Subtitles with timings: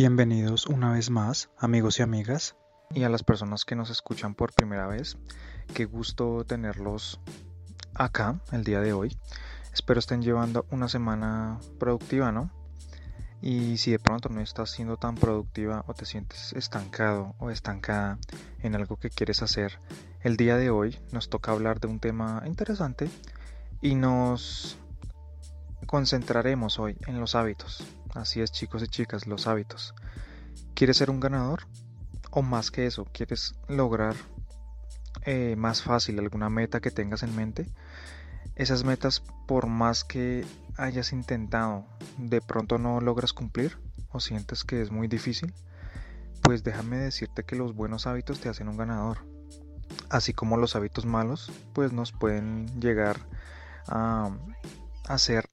[0.00, 2.54] Bienvenidos una vez más, amigos y amigas,
[2.94, 5.18] y a las personas que nos escuchan por primera vez.
[5.74, 7.18] Qué gusto tenerlos
[7.94, 9.18] acá el día de hoy.
[9.74, 12.48] Espero estén llevando una semana productiva, ¿no?
[13.42, 18.20] Y si de pronto no estás siendo tan productiva o te sientes estancado o estancada
[18.62, 19.80] en algo que quieres hacer,
[20.22, 23.10] el día de hoy nos toca hablar de un tema interesante
[23.80, 24.78] y nos
[25.88, 27.82] concentraremos hoy en los hábitos.
[28.18, 29.94] Así es chicos y chicas, los hábitos.
[30.74, 31.68] ¿Quieres ser un ganador?
[32.32, 34.16] O más que eso, ¿quieres lograr
[35.24, 37.68] eh, más fácil alguna meta que tengas en mente?
[38.56, 40.44] Esas metas, por más que
[40.76, 41.86] hayas intentado,
[42.18, 43.78] de pronto no logras cumplir
[44.10, 45.54] o sientes que es muy difícil,
[46.42, 49.18] pues déjame decirte que los buenos hábitos te hacen un ganador.
[50.10, 53.16] Así como los hábitos malos, pues nos pueden llegar
[53.86, 54.36] a
[55.06, 55.48] hacer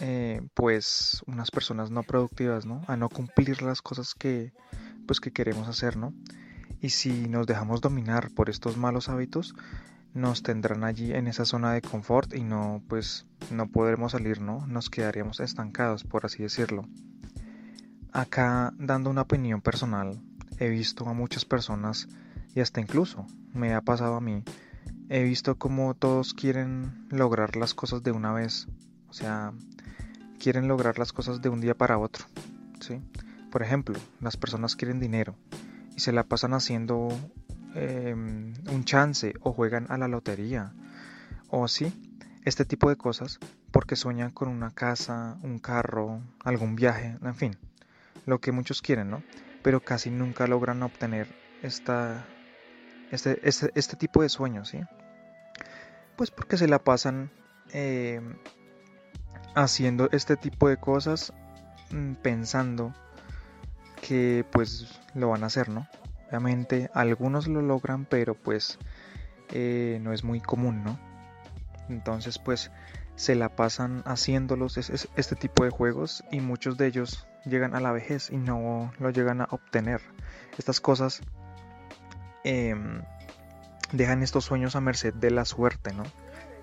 [0.00, 2.82] eh, pues unas personas no productivas, ¿no?
[2.86, 4.52] A no cumplir las cosas que
[5.06, 6.12] pues que queremos hacer, ¿no?
[6.80, 9.54] Y si nos dejamos dominar por estos malos hábitos,
[10.14, 14.66] nos tendrán allí en esa zona de confort y no pues no podremos salir, ¿no?
[14.66, 16.86] Nos quedaríamos estancados, por así decirlo.
[18.12, 20.20] Acá dando una opinión personal,
[20.58, 22.08] he visto a muchas personas
[22.54, 24.42] y hasta incluso me ha pasado a mí,
[25.08, 28.68] he visto como todos quieren lograr las cosas de una vez.
[29.08, 29.52] O sea,
[30.38, 32.26] quieren lograr las cosas de un día para otro.
[32.80, 33.00] ¿sí?
[33.50, 35.34] Por ejemplo, las personas quieren dinero
[35.96, 37.08] y se la pasan haciendo
[37.74, 40.72] em, un chance o juegan a la lotería
[41.50, 41.92] o así,
[42.44, 43.38] este tipo de cosas
[43.70, 47.58] porque sueñan con una casa, un carro, algún viaje, en fin,
[48.26, 49.22] lo que muchos quieren, ¿no?
[49.62, 51.28] Pero casi nunca logran obtener
[51.62, 52.26] esta,
[53.10, 54.80] este, este, este tipo de sueños, ¿sí?
[56.16, 57.30] Pues porque se la pasan
[57.72, 58.36] em,
[59.54, 61.32] haciendo este tipo de cosas
[61.90, 62.92] mm, pensando
[64.00, 65.86] que pues lo van a hacer, ¿no?
[66.28, 68.78] Obviamente algunos lo logran, pero pues
[69.50, 70.98] eh, no es muy común, ¿no?
[71.88, 72.70] Entonces pues
[73.16, 77.92] se la pasan haciéndolos este tipo de juegos y muchos de ellos llegan a la
[77.92, 80.00] vejez y no lo llegan a obtener.
[80.56, 81.20] Estas cosas
[82.44, 83.02] em,
[83.92, 86.04] dejan estos sueños a merced de la suerte, ¿no?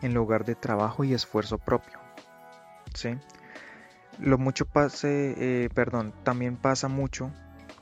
[0.01, 2.04] En lugar de trabajo y esfuerzo propio.
[4.19, 7.31] Lo mucho pase, eh, perdón, también pasa mucho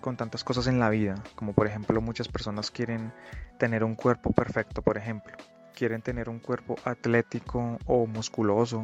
[0.01, 3.13] con tantas cosas en la vida, como por ejemplo muchas personas quieren
[3.57, 5.37] tener un cuerpo perfecto, por ejemplo,
[5.75, 8.83] quieren tener un cuerpo atlético o musculoso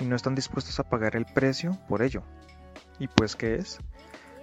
[0.00, 2.22] y no están dispuestos a pagar el precio por ello.
[2.98, 3.78] ¿Y pues qué es?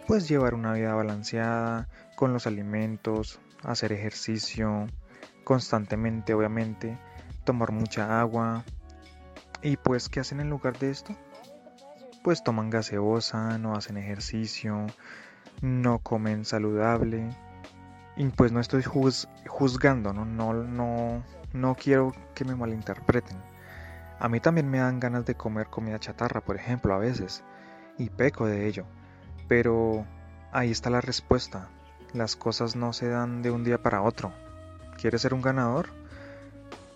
[0.08, 4.88] Pues llevar una vida balanceada con los alimentos, hacer ejercicio
[5.44, 6.98] constantemente, obviamente,
[7.44, 8.64] tomar mucha agua,
[9.62, 11.16] ¿Y pues qué hacen en lugar de esto?
[12.24, 14.86] Pues toman gaseosa, no hacen ejercicio,
[15.62, 17.30] no comen saludable.
[18.16, 20.26] Y pues no estoy juzgando, ¿no?
[20.26, 21.24] No, no,
[21.54, 23.38] no quiero que me malinterpreten.
[24.20, 27.44] A mí también me dan ganas de comer comida chatarra, por ejemplo, a veces,
[27.98, 28.86] y peco de ello.
[29.48, 30.06] Pero
[30.52, 31.70] ahí está la respuesta.
[32.14, 34.34] Las cosas no se dan de un día para otro.
[34.98, 35.90] ¿Quieres ser un ganador?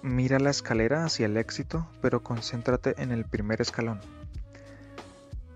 [0.03, 3.99] Mira la escalera hacia el éxito, pero concéntrate en el primer escalón.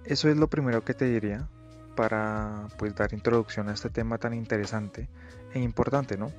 [0.03, 1.47] Eso es lo primero que te diría
[1.95, 5.09] para pues dar introducción a este tema tan interesante
[5.53, 6.31] e importante, ¿no?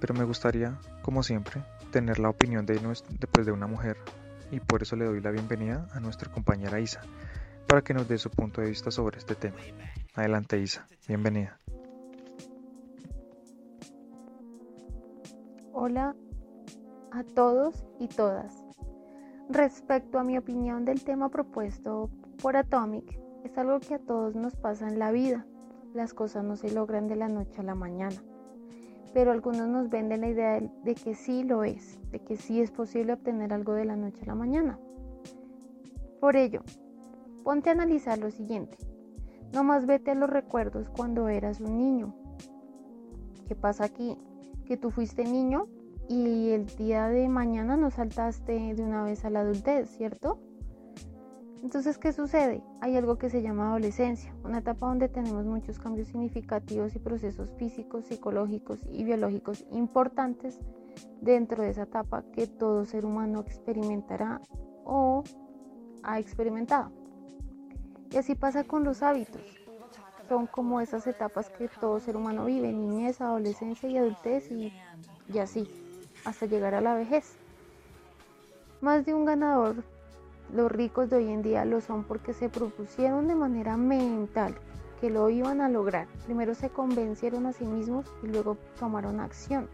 [0.00, 2.80] Pero me gustaría, como siempre, tener la opinión de,
[3.30, 3.98] pues, de una mujer
[4.50, 7.02] y por eso le doy la bienvenida a nuestra compañera Isa
[7.66, 9.58] para que nos dé su punto de vista sobre este tema.
[10.14, 11.58] Adelante Isa, bienvenida.
[15.72, 16.14] Hola,
[17.16, 18.62] a todos y todas.
[19.48, 22.10] Respecto a mi opinión del tema propuesto
[22.42, 25.46] por Atomic, es algo que a todos nos pasa en la vida.
[25.94, 28.22] Las cosas no se logran de la noche a la mañana,
[29.14, 32.70] pero algunos nos venden la idea de que sí lo es, de que sí es
[32.70, 34.78] posible obtener algo de la noche a la mañana.
[36.20, 36.60] Por ello,
[37.44, 38.76] ponte a analizar lo siguiente.
[39.54, 42.14] No más vete a los recuerdos cuando eras un niño.
[43.48, 44.18] ¿Qué pasa aquí?
[44.66, 45.68] Que tú fuiste niño
[46.08, 50.38] y el día de mañana no saltaste de una vez a la adultez, ¿cierto?
[51.62, 52.62] Entonces, ¿qué sucede?
[52.80, 57.50] Hay algo que se llama adolescencia, una etapa donde tenemos muchos cambios significativos y procesos
[57.58, 60.60] físicos, psicológicos y biológicos importantes
[61.20, 64.40] dentro de esa etapa que todo ser humano experimentará
[64.84, 65.24] o
[66.04, 66.92] ha experimentado.
[68.12, 69.42] Y así pasa con los hábitos.
[70.28, 74.72] Son como esas etapas que todo ser humano vive, niñez, adolescencia y adultez y,
[75.32, 75.68] y así
[76.26, 77.36] hasta llegar a la vejez.
[78.82, 79.76] Más de un ganador,
[80.52, 84.54] los ricos de hoy en día lo son porque se propusieron de manera mental
[85.00, 86.06] que lo iban a lograr.
[86.26, 89.68] Primero se convencieron a sí mismos y luego tomaron acción.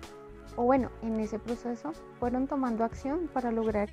[0.56, 3.88] O bueno, en ese proceso fueron tomando acción para lograr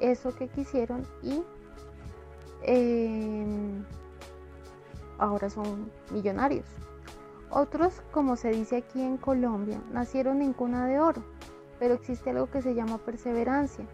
[0.00, 1.42] eso que quisieron y
[2.62, 3.84] em,
[5.18, 6.66] ahora son millonarios.
[7.50, 11.22] Otros, como se dice aquí en Colombia, nacieron en cuna de oro,
[11.80, 13.86] pero existe algo que se llama perseverancia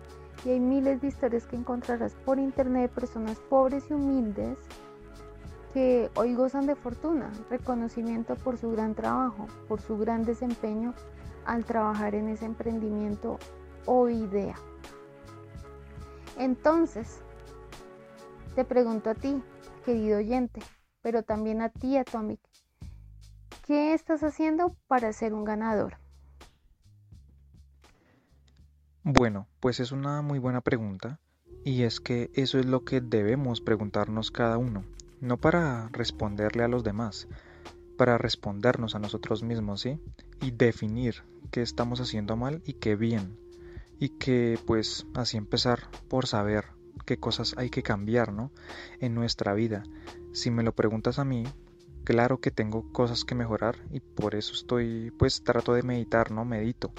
[0.45, 4.59] y hay miles de historias que encontrarás por internet de personas pobres y humildes
[5.73, 10.95] que hoy gozan de fortuna, reconocimiento por su gran trabajo, por su gran desempeño
[11.45, 13.39] al trabajar en ese emprendimiento
[13.87, 14.57] o idea.
[16.39, 17.21] Entonces,
[18.57, 19.41] te pregunto a ti,
[19.85, 20.61] querido oyente,
[21.03, 22.41] pero también a ti, Atomic,
[23.65, 25.99] ¿qué estás haciendo para ser un ganador?
[29.09, 31.21] Bueno, pues es una muy buena pregunta
[31.63, 34.83] y es que eso es lo que debemos preguntarnos cada uno,
[35.21, 37.29] no para responderle a los demás,
[37.97, 40.01] para respondernos a nosotros mismos, ¿sí?
[40.41, 41.23] Y definir
[41.53, 43.39] qué estamos haciendo mal y qué bien.
[44.01, 46.65] Y que pues así empezar por saber
[47.05, 48.51] qué cosas hay que cambiar, ¿no?
[48.99, 49.85] En nuestra vida.
[50.33, 51.45] Si me lo preguntas a mí,
[52.03, 56.45] claro que tengo cosas que mejorar y por eso estoy pues trato de meditar, ¿no?
[56.45, 56.91] Medito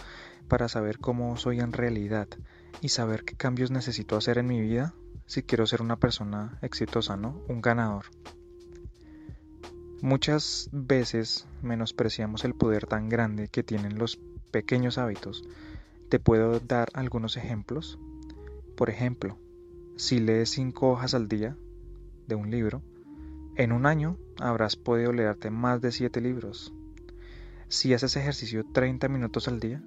[0.47, 2.27] para saber cómo soy en realidad
[2.81, 4.94] y saber qué cambios necesito hacer en mi vida
[5.25, 7.41] si quiero ser una persona exitosa, ¿no?
[7.47, 8.05] Un ganador.
[10.01, 14.19] Muchas veces menospreciamos el poder tan grande que tienen los
[14.51, 15.44] pequeños hábitos.
[16.09, 17.99] Te puedo dar algunos ejemplos.
[18.75, 19.38] Por ejemplo,
[19.95, 21.57] si lees cinco hojas al día
[22.27, 22.83] de un libro,
[23.55, 26.73] en un año habrás podido leerte más de siete libros.
[27.67, 29.83] Si haces ejercicio 30 minutos al día,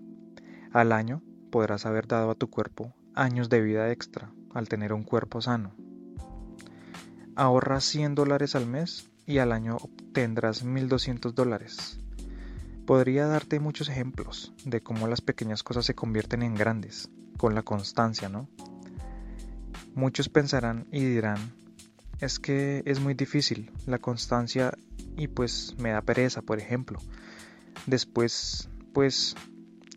[0.73, 5.03] al año podrás haber dado a tu cuerpo años de vida extra al tener un
[5.03, 5.75] cuerpo sano.
[7.37, 12.01] Ahorra 100 dólares al mes y al año obtendrás 1.200 dólares.
[12.87, 17.63] Podría darte muchos ejemplos de cómo las pequeñas cosas se convierten en grandes, con la
[17.63, 18.49] constancia, ¿no?
[19.95, 21.39] Muchos pensarán y dirán,
[22.21, 24.77] es que es muy difícil la constancia
[25.17, 26.99] y pues me da pereza, por ejemplo.
[27.87, 29.37] Después, pues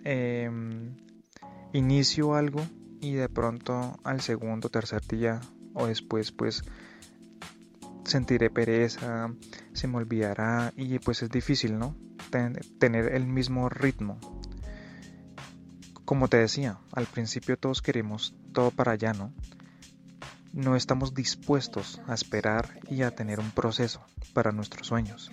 [0.03, 0.95] Em,
[1.71, 2.61] inicio algo
[2.99, 5.39] y de pronto al segundo, tercer día
[5.73, 6.63] o después pues
[8.05, 9.33] sentiré pereza,
[9.73, 11.95] se me olvidará y pues es difícil, ¿no?
[12.79, 14.17] tener el mismo ritmo.
[16.03, 19.31] Como te decía, al principio todos queremos todo para allá, ¿no?
[20.51, 24.03] No estamos dispuestos a esperar y a tener un proceso
[24.33, 25.31] para nuestros sueños.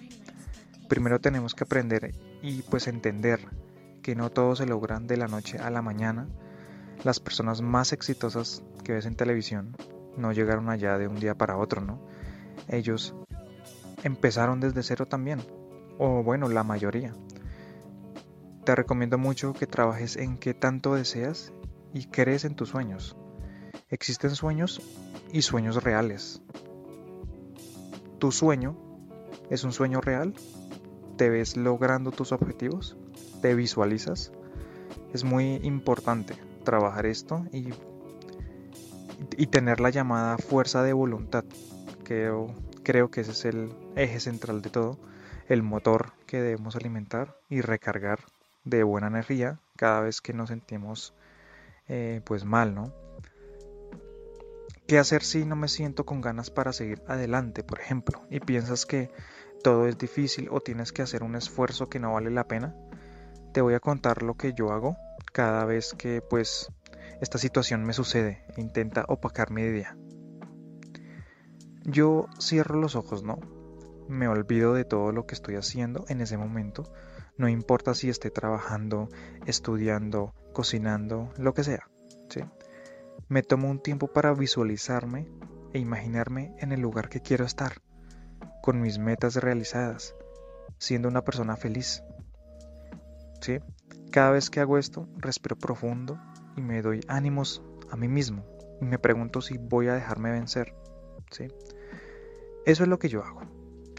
[0.89, 3.41] Primero tenemos que aprender y pues entender
[4.03, 6.29] que no todo se logran de la noche a la mañana.
[7.05, 9.77] Las personas más exitosas que ves en televisión
[10.17, 12.01] no llegaron allá de un día para otro, ¿no?
[12.69, 13.15] Ellos
[14.03, 15.41] empezaron desde cero también,
[15.99, 17.15] o bueno, la mayoría.
[18.65, 21.53] Te recomiendo mucho que trabajes en qué tanto deseas
[21.93, 23.17] y crees en tus sueños.
[23.89, 24.81] Existen sueños
[25.33, 26.43] y sueños reales.
[28.19, 28.77] ¿Tu sueño
[29.49, 30.35] es un sueño real?
[31.21, 32.97] ¿Te ves logrando tus objetivos?
[33.43, 34.33] te visualizas.
[35.13, 36.35] Es muy importante
[36.65, 37.75] trabajar esto y,
[39.37, 41.45] y tener la llamada fuerza de voluntad.
[42.05, 42.47] Creo,
[42.85, 44.99] creo que ese es el eje central de todo,
[45.51, 48.21] el motor que debemos alimentar y recargar
[48.65, 51.13] de buena energía cada vez que nos sentimos
[51.89, 52.95] eh, pues mal, ¿no?
[54.87, 58.87] ¿Qué hacer si no me siento con ganas para seguir adelante, por ejemplo, y piensas
[58.87, 59.11] que
[59.63, 62.75] todo es difícil o tienes que hacer un esfuerzo que no vale la pena?
[63.53, 64.97] te voy a contar lo que yo hago
[65.33, 66.73] cada vez que pues
[67.21, 69.97] esta situación me sucede intenta opacar mi idea.
[71.85, 73.39] Yo cierro los ojos, ¿no?
[74.09, 76.93] Me olvido de todo lo que estoy haciendo en ese momento.
[77.37, 79.09] No importa si esté trabajando,
[79.47, 81.89] estudiando, cocinando, lo que sea.
[83.29, 85.29] Me tomo un tiempo para visualizarme
[85.73, 87.81] e imaginarme en el lugar que quiero estar,
[88.63, 90.15] con mis metas realizadas,
[90.79, 92.03] siendo una persona feliz.
[94.11, 96.21] Cada vez que hago esto, respiro profundo
[96.57, 98.45] y me doy ánimos a mí mismo
[98.81, 100.75] y me pregunto si voy a dejarme vencer,
[101.31, 101.49] ¿sí?
[102.67, 103.43] Eso es lo que yo hago.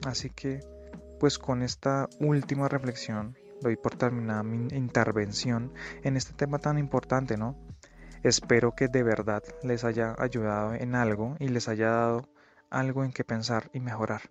[0.06, 0.60] Así que,
[1.20, 7.38] pues con esta última reflexión, doy por terminada mi intervención en este tema tan importante,
[7.38, 7.58] ¿no?
[8.24, 12.30] Espero que de verdad les haya ayudado en algo y les haya dado
[12.70, 14.22] algo en que pensar y mejorar.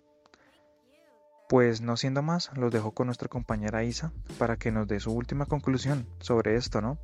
[1.51, 5.11] Pues no siendo más, los dejo con nuestra compañera Isa para que nos dé su
[5.11, 6.97] última conclusión sobre esto, ¿no?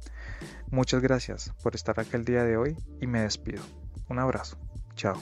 [0.71, 3.61] Muchas gracias por estar aquí el día de hoy y me despido.
[4.07, 4.55] Un abrazo.
[4.95, 5.17] Chao.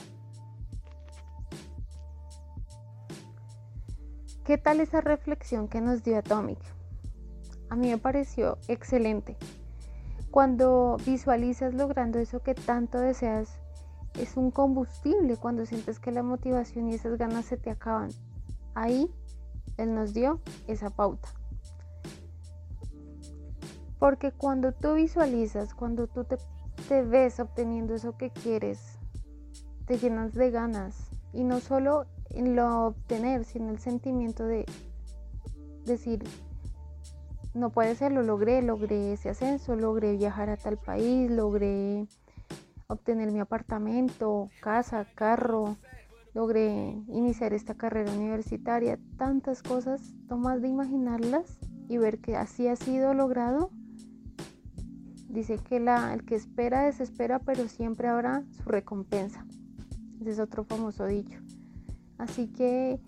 [4.44, 6.60] ¿Qué tal esa reflexión que nos dio Atomic?
[7.68, 9.36] A mí me pareció excelente.
[10.30, 13.58] Cuando visualizas logrando eso que tanto deseas,
[14.20, 18.10] es un combustible cuando sientes que la motivación y esas ganas se te acaban.
[18.76, 19.10] Ahí
[19.78, 21.28] Él nos dio esa pauta.
[23.98, 28.98] Porque cuando tú visualizas, cuando tú te, ves obteniendo eso que quieres,
[29.86, 31.08] te llenas de ganas.
[31.32, 34.66] Y no solo en lo obtener, sino el sentimiento de
[35.86, 36.22] decir,
[37.54, 42.06] no puede ser, lo logré, logré ese ascenso, logré viajar a tal país, logré
[42.88, 45.78] obtener mi apartamento, casa, carro,
[46.36, 52.76] logré iniciar esta carrera universitaria, tantas cosas, tomas de imaginarlas y ver que así ha
[52.76, 53.70] sido logrado.
[55.30, 59.46] Dice que la, el que espera desespera, pero siempre habrá su recompensa.
[60.20, 61.40] Ese es otro famoso dicho.
[62.18, 63.00] Así que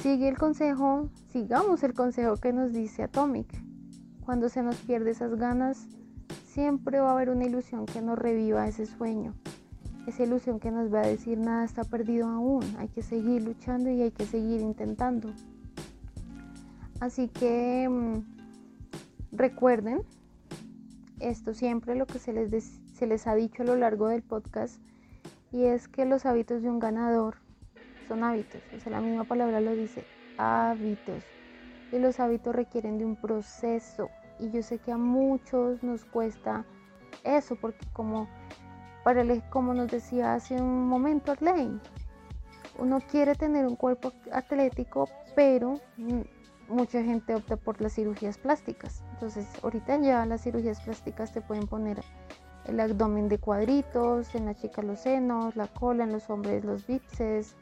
[0.00, 3.62] sigue el consejo, sigamos el consejo que nos dice Atomic.
[4.24, 5.86] Cuando se nos pierde esas ganas,
[6.46, 9.34] siempre va a haber una ilusión que nos reviva ese sueño.
[10.08, 13.90] Esa ilusión que nos va a decir nada está perdido aún, hay que seguir luchando
[13.90, 15.34] y hay que seguir intentando.
[16.98, 18.22] Así que mm,
[19.32, 20.00] recuerden
[21.20, 24.80] esto siempre lo que se les, se les ha dicho a lo largo del podcast
[25.52, 27.36] y es que los hábitos de un ganador
[28.08, 30.04] son hábitos, o sea, la misma palabra lo dice,
[30.38, 31.22] hábitos.
[31.92, 34.08] Y los hábitos requieren de un proceso,
[34.40, 36.64] y yo sé que a muchos nos cuesta
[37.24, 38.26] eso porque como
[39.04, 41.80] para el, como nos decía hace un momento Arlene,
[42.78, 45.80] uno quiere tener un cuerpo atlético, pero
[46.68, 49.02] mucha gente opta por las cirugías plásticas.
[49.12, 52.00] Entonces, ahorita ya las cirugías plásticas te pueden poner
[52.66, 56.86] el abdomen de cuadritos, en la chica los senos, la cola, en los hombres los
[56.86, 57.56] bíceps,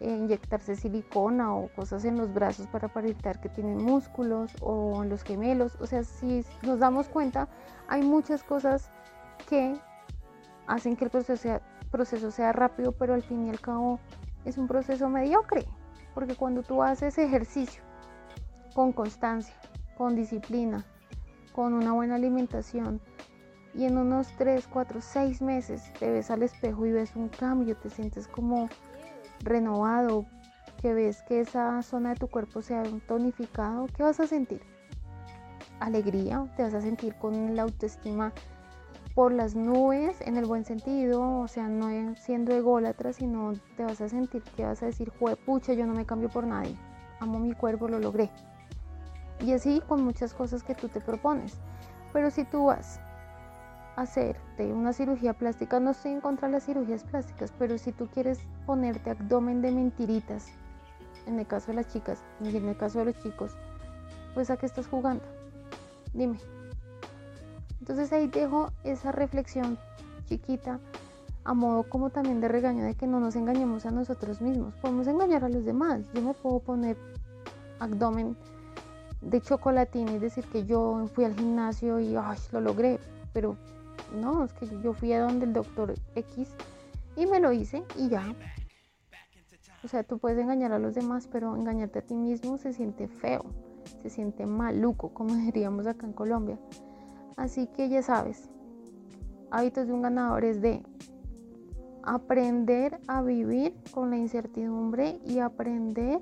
[0.00, 5.22] inyectarse silicona o cosas en los brazos para aparentar que tienen músculos o en los
[5.22, 5.76] gemelos.
[5.80, 7.48] O sea, si nos damos cuenta,
[7.88, 8.90] hay muchas cosas
[9.48, 9.74] que
[10.70, 13.98] hacen que el proceso sea, rápido, pero al fin y al cabo
[14.44, 15.66] es un proceso mediocre.
[16.14, 17.82] Porque cuando tú haces ejercicio
[18.74, 19.54] con constancia,
[19.98, 20.84] con disciplina,
[21.52, 23.00] con una buena alimentación,
[23.74, 27.76] y en unos 3, 4, 6 meses te ves al espejo y ves un cambio,
[27.76, 28.68] te sientes como
[29.40, 30.26] renovado,
[30.80, 34.62] que ves que esa zona de tu cuerpo se ha tonificado, ¿qué vas a sentir?
[35.78, 38.32] Alegría, te vas a sentir con la autoestima
[39.20, 44.00] por las nubes en el buen sentido, o sea, no siendo ególatra, sino te vas
[44.00, 45.12] a sentir que vas a decir,
[45.44, 46.74] pucha, yo no me cambio por nadie,
[47.18, 48.30] amo mi cuerpo, lo logré.
[49.40, 51.58] Y así con muchas cosas que tú te propones.
[52.14, 52.98] Pero si tú vas
[53.94, 58.06] hacerte una cirugía plástica, no estoy en contra de las cirugías plásticas, pero si tú
[58.06, 60.48] quieres ponerte abdomen de mentiritas,
[61.26, 63.54] en el caso de las chicas y en el caso de los chicos,
[64.32, 65.24] pues a qué estás jugando?
[66.14, 66.38] Dime.
[67.90, 69.76] Entonces ahí dejo esa reflexión
[70.26, 70.78] chiquita
[71.42, 74.76] a modo como también de regaño de que no nos engañemos a nosotros mismos.
[74.76, 76.02] Podemos engañar a los demás.
[76.14, 76.96] Yo me puedo poner
[77.80, 78.36] abdomen
[79.22, 83.00] de chocolatín y decir que yo fui al gimnasio y lo logré,
[83.32, 83.56] pero
[84.14, 86.48] no, es que yo fui a donde el doctor X
[87.16, 88.36] y me lo hice y ya.
[89.82, 93.08] O sea, tú puedes engañar a los demás, pero engañarte a ti mismo se siente
[93.08, 93.46] feo,
[94.00, 96.56] se siente maluco, como diríamos acá en Colombia.
[97.36, 98.48] Así que ya sabes,
[99.50, 100.82] hábitos de un ganador es de
[102.02, 106.20] aprender a vivir con la incertidumbre y aprender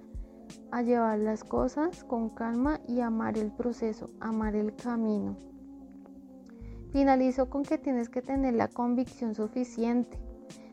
[0.71, 5.37] a llevar las cosas con calma y amar el proceso, amar el camino.
[6.91, 10.19] Finalizo con que tienes que tener la convicción suficiente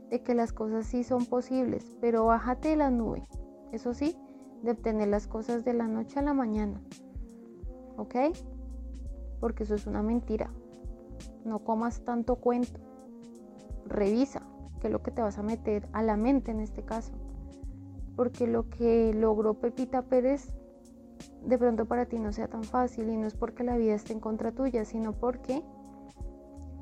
[0.10, 3.24] de que las cosas sí son posibles, pero bájate de la nube,
[3.72, 4.16] eso sí,
[4.64, 6.82] de obtener las cosas de la noche a la mañana.
[7.98, 8.16] ¿Ok?
[9.46, 10.50] Porque eso es una mentira.
[11.44, 12.80] No comas tanto cuento.
[13.86, 14.42] Revisa
[14.82, 17.14] qué es lo que te vas a meter a la mente en este caso.
[18.16, 20.56] Porque lo que logró Pepita Pérez
[21.44, 24.14] de pronto para ti no sea tan fácil y no es porque la vida esté
[24.14, 25.62] en contra tuya, sino porque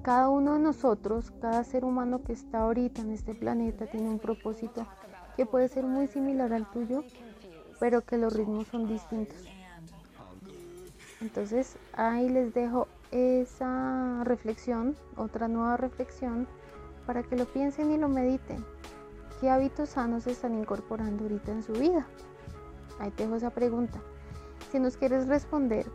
[0.01, 4.19] cada uno de nosotros, cada ser humano que está ahorita en este planeta tiene un
[4.19, 4.87] propósito
[5.35, 7.03] que puede ser muy similar al tuyo,
[7.81, 9.49] pero que los ritmos son distintos.
[11.23, 16.49] Entonces ahí les dejo esa reflexión, otra nueva reflexión,
[17.07, 18.65] para que lo piensen y lo mediten.
[19.39, 22.05] ¿Qué hábitos sanos están incorporando ahorita en su vida?
[22.99, 24.01] Ahí te dejo esa pregunta.
[24.69, 25.85] Si nos quieres responder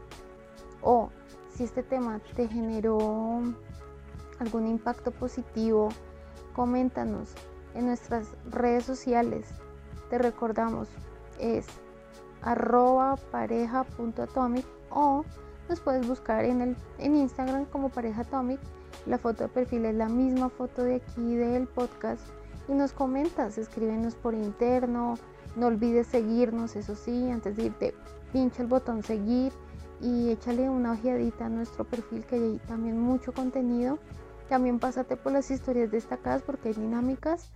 [0.80, 1.10] o
[1.54, 3.42] si este tema te generó
[4.38, 5.90] algún impacto positivo,
[6.56, 7.34] coméntanos
[7.74, 9.46] en nuestras redes sociales.
[10.08, 10.88] Te recordamos,
[11.38, 11.66] es
[12.42, 15.24] arroba pareja.atomic o
[15.68, 18.60] nos puedes buscar en, el, en Instagram como pareja atomic.
[19.06, 22.22] La foto de perfil es la misma foto de aquí del podcast
[22.68, 25.14] y nos comentas, escríbenos por interno,
[25.56, 27.94] no olvides seguirnos, eso sí, antes de irte
[28.32, 29.52] pincha el botón seguir
[30.00, 33.98] y échale una ojeadita a nuestro perfil que hay también mucho contenido.
[34.48, 37.50] También pásate por las historias destacadas porque hay dinámicas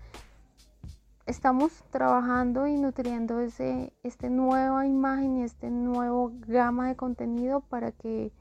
[1.27, 7.93] estamos trabajando y nutriendo ese, esta nueva imagen y este nuevo gama de contenido para
[7.93, 8.33] que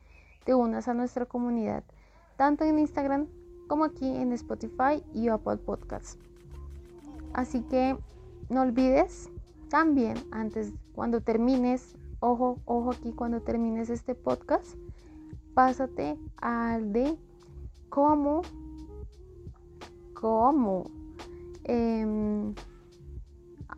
[0.43, 1.83] te unas a nuestra comunidad,
[2.37, 3.27] tanto en Instagram
[3.67, 6.17] como aquí en Spotify y Apple Podcasts.
[7.33, 7.97] Así que
[8.49, 9.29] no olvides
[9.69, 14.75] también antes cuando termines, ojo, ojo aquí cuando termines este podcast,
[15.53, 17.17] pásate al de
[17.89, 18.41] cómo,
[20.13, 20.89] cómo
[21.63, 22.53] eh,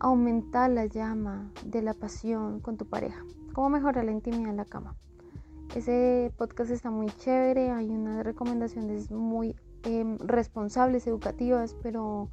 [0.00, 3.24] aumentar la llama de la pasión con tu pareja.
[3.52, 4.96] Cómo mejorar la intimidad en la cama.
[5.74, 12.28] Ese podcast está muy chévere, hay unas recomendaciones muy em, responsables, educativas, pero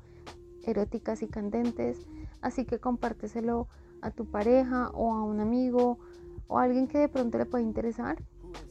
[0.64, 2.08] eróticas y candentes.
[2.42, 3.68] Así que compárteselo
[4.02, 6.00] a tu pareja o a un amigo
[6.48, 8.22] o a alguien que de pronto le pueda interesar.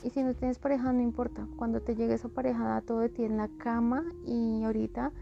[0.02, 1.46] Y si no tienes pareja, no importa.
[1.56, 5.12] Cuando te llegue esa pareja, da todo de ti en la cama y ahorita,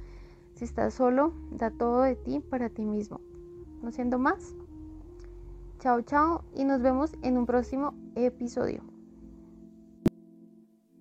[0.54, 3.20] si estás solo, da todo de ti para ti mismo
[3.82, 4.54] no siendo más.
[5.78, 8.82] Chao, chao y nos vemos en un próximo episodio.